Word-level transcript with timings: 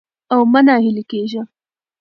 او 0.33 0.41
مه 0.51 0.59
ناهيلي 0.65 1.03
کېږئ 1.11 1.41